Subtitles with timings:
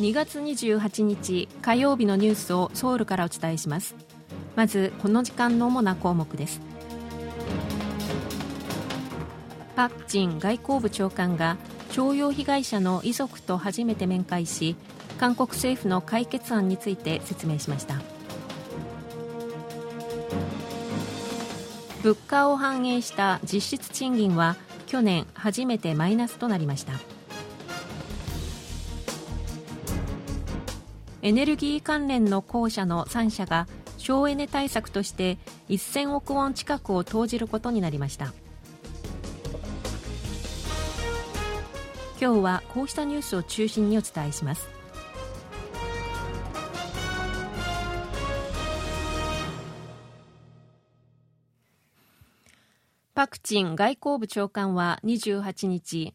[0.00, 3.94] 2月28日火曜日のニュースをソウルからお伝えします。
[4.56, 6.62] まずこの時間の主な項目です。
[9.76, 11.58] パク・チン外交部長官が
[11.92, 14.74] 徴用被害者の遺族と初めて面会し
[15.18, 18.00] 韓国政府の解決案について説明しました。
[22.02, 24.56] 物価を反映した実質賃金は
[24.86, 26.94] 去年初めてマイナスとなりました。
[31.22, 35.36] エネルギー関連の公社の3社が省エネ対策として
[35.68, 38.32] 1000億ウォン近くを投じることになりました。
[42.20, 44.68] 今日はこうしたニュースを中心にお伝えします。
[53.14, 56.14] パク・チン外交部長官は28日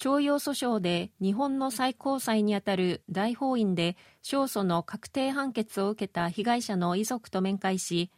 [0.00, 8.10] 徴用訴訟で日本の最高裁にあたる大法院で勝訴の確定判決を受けた被害者の遺族と面会し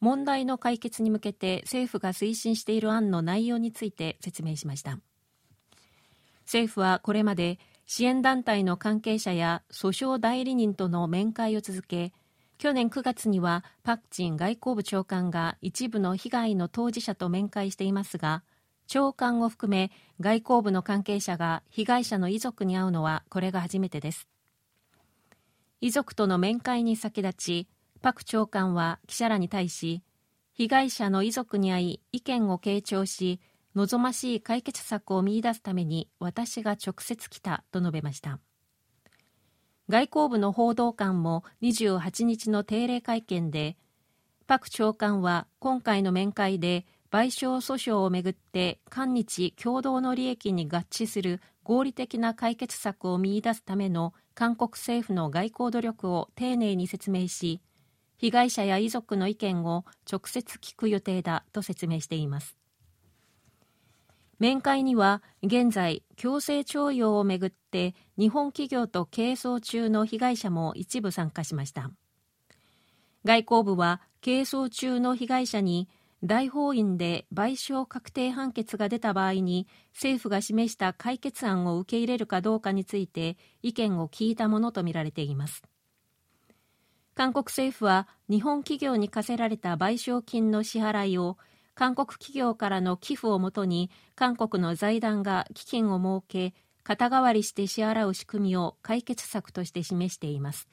[0.00, 4.98] 問題の解決に向けて政府が推進している案の内容について説明しました。
[6.44, 12.12] 政府はこれまで支援団体の関係者や訴訟代理人との面会を続け
[12.58, 18.42] 去年9月にはパク・チン外交部長官が一部の被害の当事者と面会していますが
[18.90, 24.26] 長官を含め外交部の関係者が被害者の遺族に会うのはこれが初めてです。
[25.80, 27.68] 遺族との面会に先立ち
[28.02, 30.02] パク長官は記者らに対し
[30.54, 33.38] 被害者の遺族に会い意見を傾聴し
[33.76, 38.40] 望ましい解決策を見出すために私が直接来たと述べました。
[39.88, 43.76] 外交部の報道官も28日の定例会見で
[44.48, 57.60] パク長官は今回の面会で賠償訴訟をめぐって韓日共同の利益に合致する合理的な解決策を見出すための韓国政府の外交努力を丁寧に説明し
[58.16, 62.56] 被害者や遺族の意見を直接聞く予定だと説明しています。
[64.38, 71.90] 面会には現在強制徴用をめぐって日本企業と係争中の被害者も一部参加しました。
[73.24, 75.88] 外交部は係争中の被害者に
[76.22, 85.62] 大法院で賠償確定判決が出た場合に政府が示した解決案を受け入れるかどうかについて意見を聞いたものとみられています。
[87.14, 91.38] 韓国政府は日本企業に課せられた賠償金の支払いを
[91.74, 100.68] 韓国企業からの寄付をもとに韓国の財団が基金を設け肩代わりして支払う仕組みを解決策として示しています。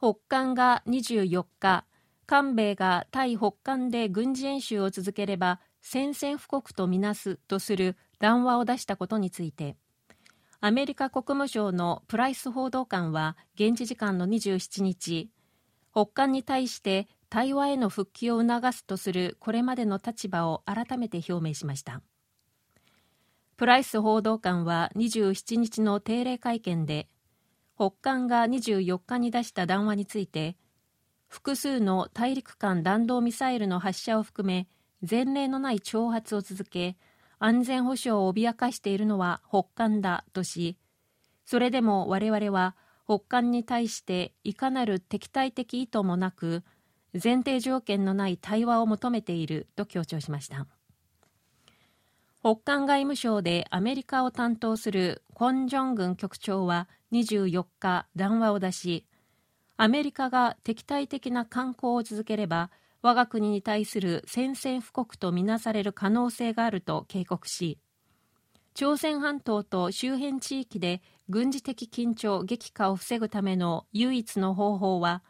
[0.00, 1.84] 北韓が24日
[2.24, 9.76] 韓米が対北韓で軍事演習を続ければ宣戦布告とみなすとする談話を出したことについて
[10.60, 15.28] アメリカ国務省のプライス報道官は現地時間の27日
[15.92, 22.02] 北韓に対して対話への復帰を促すとするこれまでの立場を改めて表明しました。
[23.56, 27.08] プライス報道官は27日の定例会見で
[27.80, 30.58] 北韓が24日に出した談話について
[31.28, 34.68] 複数の大陸間弾道ミサイルの発射を含め
[35.08, 36.98] 前例のない挑発を続け
[37.38, 40.76] 安全保障を脅かしているのは北韓だとし
[41.46, 42.76] それでも我々は
[43.06, 46.62] 北韓に対していかなる敵対的意図もなく
[47.14, 50.66] 前提条件のない対話を求めていると強調しました。
[52.42, 59.06] 北韓外務省でアメリカを担当するコン・ジョングン局長は24日談話を出し
[59.76, 62.70] アメリカが敵対的な観光を続ければ
[63.02, 67.78] 我が国に対する宣戦布告とみなされる可能性があると警告し
[68.72, 75.22] 朝鮮半島と周辺地域で軍事的緊張激化を防ぐための唯一の方法は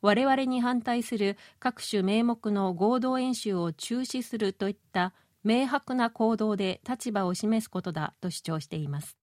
[0.00, 5.12] 我々に反対する各種名目の合同演習を中止するといった
[5.44, 9.16] 明白な行動で立場を示すことだと主張しています。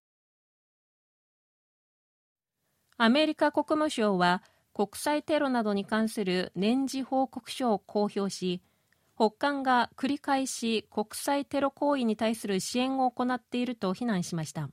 [2.97, 8.61] アメリカ国務省は国際テロなどに関する年次報告書を公表し
[9.15, 14.69] 北韓が繰り返し国際テロ行為に対する支援を行っていると非難しました。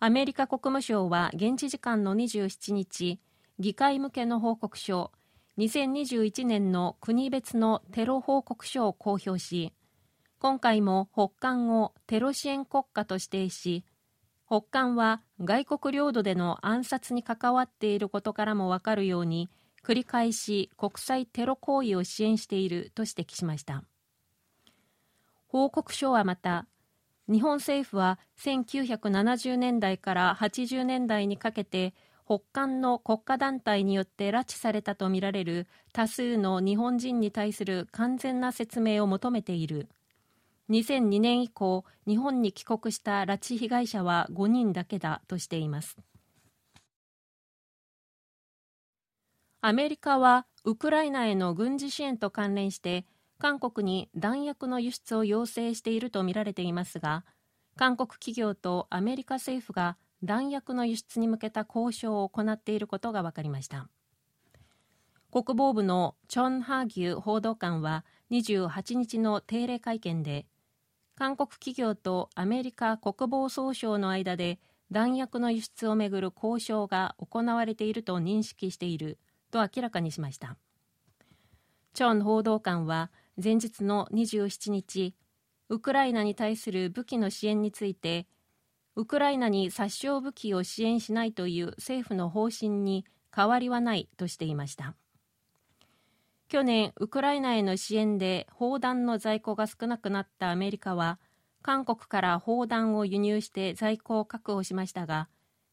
[0.00, 3.20] アメリカ国務省は現地時間の27日
[3.58, 5.12] 議会向けの報告書
[5.58, 9.72] 2021年の国別のテロ報告書を公表し
[10.40, 13.84] 今回も北韓をテロ支援国家と指定し
[14.46, 19.50] 北韓は外国領土での暗殺に関わっていることからもわかるように
[19.84, 23.84] 繰り返し国際テロ行為を支援していると指摘しました。
[25.46, 26.66] 報告書はまた
[27.30, 31.92] 日本政府は1970年代から80年代にかけて
[32.24, 39.90] 北韓の国家団体によって拉致されたとみられる多数の日本人に対する完全な説明を求めている。
[40.70, 45.96] 2002年以降日本に帰国した拉致被害者は5人だけだとしています。
[49.60, 53.04] アメリカはウクライナへの軍事支援と関連して
[53.38, 57.24] 韓国に弾薬の輸出を要請しているとみられていますが
[57.76, 63.88] 韓国企業とアメリカ政府が弾薬の輸出に向けた交渉を行っていることが分かりました。
[65.32, 70.46] 国防部のチョン・ハーギュ報道官は28日の定例会見で
[71.20, 74.58] 韓国企業とアメリカ国防総省の間で
[74.90, 79.18] 弾薬の輸出をめぐる交渉が行われていると認識している
[79.50, 80.56] と明らかにしました。
[81.92, 85.14] チョン報道官は前日の27日
[85.68, 88.26] ウクライナに対する武器の支援について
[88.96, 93.04] ウクライナに殺傷武器を支援しないという政府の方針に
[93.36, 94.94] 変わりはないとしていました。
[96.50, 101.20] 去年ウクライナへの支援で砲弾の在庫が少なくなったアメリカは
[101.62, 105.28] 韓国から砲弾を輸入して在庫を確保しましたが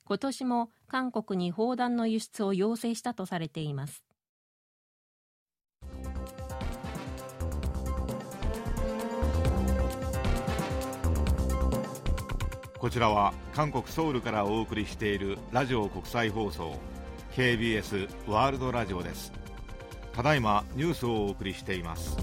[0.06, 4.03] 今年も韓国に砲弾の輸出を要請したとされています。
[12.77, 16.75] こちらは韓国ソウルからお送りしているラジオ国際放送
[17.35, 19.37] KBS ワールドラジオです。
[20.18, 22.18] ただいまニュースをお送りしています。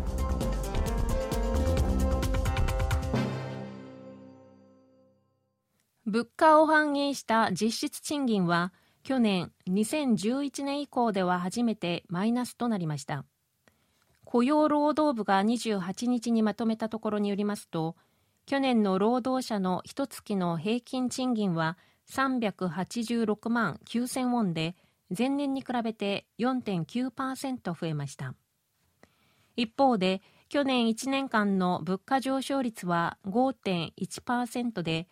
[6.05, 8.73] 物価を反映した実質賃金は
[9.05, 13.25] 去年2011年以降では初めてマイナスとなりました。
[14.25, 17.95] 雇用労働部が28日にまとめたところによりますと
[18.45, 21.79] 去年の労働者の一月の平均賃金は
[22.11, 24.75] 386万9000ウォンで
[25.17, 28.35] 前年に比べて4.9%増えました。
[29.57, 35.09] 一方で去年1年間の物価上昇率は5.1%で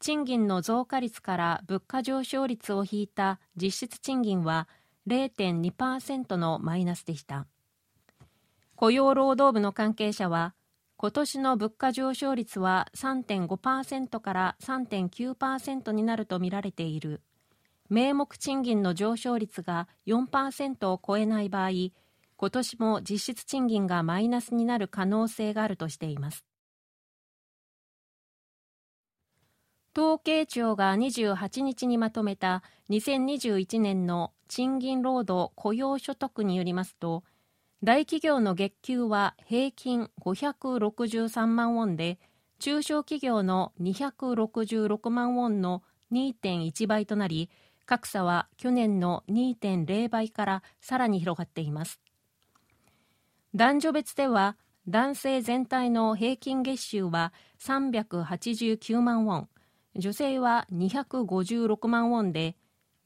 [0.00, 4.68] 賃金の増加率から物価上昇率を引いた実質賃金は
[5.08, 7.46] 0.2%のマイナスでした。
[8.76, 10.54] 雇用労働部の関係者は
[10.96, 17.20] 今年の物価上昇率は3.5%から3.9%になるとみられている。
[17.88, 21.70] 名目賃金の上昇率が4%を超えない場合
[22.36, 26.44] 今年も実質賃金がマイナスになる可能性があるとしています。
[29.96, 37.22] 統計庁が28日にまとめた2021年の賃金労働雇用所得によりますと
[37.84, 42.18] 大企業の月給は平均563万ウォンで
[42.58, 47.48] 中小企業の266万ウォンの2.1倍となり
[47.84, 52.00] 格差は去年の2.0倍からさらに広がっています。
[53.54, 54.56] 男女別では
[54.88, 59.48] 男性全体の平均月収は389万ウォン
[59.96, 62.56] 女性は256万ウォンで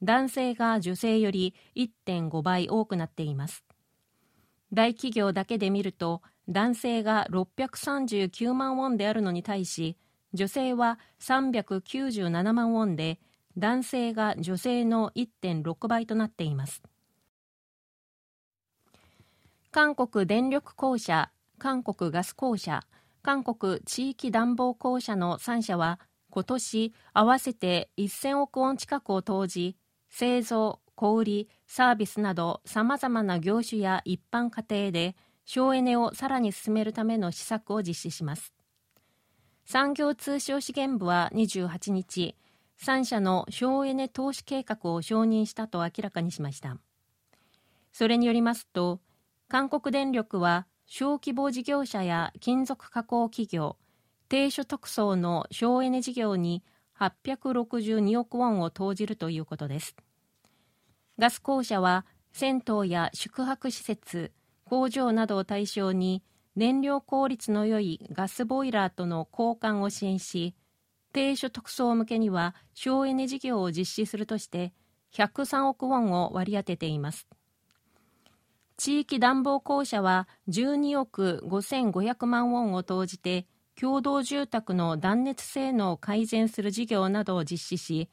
[0.01, 3.63] 男性が女性より1.5倍多くなっています。
[4.73, 9.97] 大企業だけで見ると男性が639万ウォンであるのに対し
[10.33, 13.19] 女性は397万ウォンで
[13.57, 16.81] 男性が女性の1.6倍となっています。
[19.71, 22.81] 韓国電力公社韓国ガス公社
[23.21, 25.99] 韓国地域暖房公社の3社は
[26.31, 29.75] 今年合わせて1000億ウォン近くを投じ
[30.09, 35.15] 製造小売サービスなどさまざまな業種や一般家庭で
[35.45, 38.53] 省エネをさらに進めるための施策を実施します。
[39.65, 42.35] 産業通商資源部は28日
[42.81, 46.77] 3社の省エネ投資計画を承認したと明らかにしました。
[47.91, 49.01] それによりますと
[49.49, 53.77] 韓国電力は小規模事業者や金属加工企業
[54.29, 56.63] 低所得層の省エネ事業に
[56.99, 59.95] 862億ウォンを投じるということです。
[61.17, 64.31] ガス公社は銭湯や宿泊施設
[64.63, 66.23] 工場などを対象に
[66.55, 70.55] 燃料効率の良いガスボイラーとの交換を支援し
[71.13, 74.73] 低所得層向けには省エネ事業を実施するとして
[75.13, 77.27] 103億ウォンを割り当てています
[78.77, 83.45] 地域暖房公社は12億5500万ウォンを投じて
[83.79, 88.09] 共同住宅の断熱性能を改善する事業などを実施し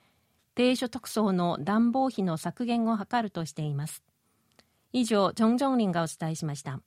[0.55, 4.03] 低所得層の暖房費の削減を図るとしています
[4.99, 6.81] 以上、ジョンジョンリンがお伝えしました。